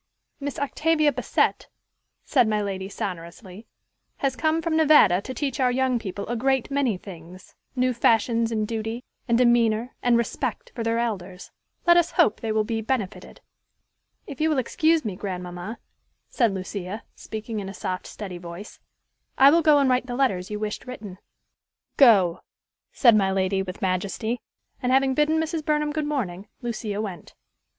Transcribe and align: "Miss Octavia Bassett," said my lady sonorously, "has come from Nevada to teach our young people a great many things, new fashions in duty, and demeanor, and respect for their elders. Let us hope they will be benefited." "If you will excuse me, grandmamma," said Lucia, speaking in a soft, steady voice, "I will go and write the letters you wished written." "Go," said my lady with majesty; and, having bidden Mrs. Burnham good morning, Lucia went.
"Miss 0.39 0.57
Octavia 0.57 1.11
Bassett," 1.11 1.67
said 2.25 2.47
my 2.47 2.59
lady 2.59 2.89
sonorously, 2.89 3.67
"has 4.17 4.35
come 4.35 4.59
from 4.59 4.75
Nevada 4.75 5.21
to 5.21 5.31
teach 5.31 5.59
our 5.59 5.71
young 5.71 5.99
people 5.99 6.25
a 6.27 6.35
great 6.35 6.71
many 6.71 6.97
things, 6.97 7.53
new 7.75 7.93
fashions 7.93 8.51
in 8.51 8.65
duty, 8.65 9.03
and 9.27 9.37
demeanor, 9.37 9.93
and 10.01 10.17
respect 10.17 10.71
for 10.73 10.81
their 10.83 10.97
elders. 10.97 11.51
Let 11.85 11.97
us 11.97 12.13
hope 12.13 12.39
they 12.41 12.51
will 12.51 12.63
be 12.63 12.81
benefited." 12.81 13.41
"If 14.25 14.41
you 14.41 14.49
will 14.49 14.57
excuse 14.57 15.05
me, 15.05 15.15
grandmamma," 15.15 15.77
said 16.31 16.51
Lucia, 16.51 17.03
speaking 17.13 17.59
in 17.59 17.69
a 17.69 17.73
soft, 17.75 18.07
steady 18.07 18.39
voice, 18.39 18.79
"I 19.37 19.51
will 19.51 19.61
go 19.61 19.77
and 19.77 19.87
write 19.87 20.07
the 20.07 20.15
letters 20.15 20.49
you 20.49 20.57
wished 20.59 20.87
written." 20.87 21.19
"Go," 21.97 22.39
said 22.91 23.15
my 23.15 23.31
lady 23.31 23.61
with 23.61 23.83
majesty; 23.83 24.41
and, 24.81 24.91
having 24.91 25.13
bidden 25.13 25.39
Mrs. 25.39 25.63
Burnham 25.63 25.91
good 25.93 26.07
morning, 26.07 26.47
Lucia 26.63 26.99
went. 26.99 27.35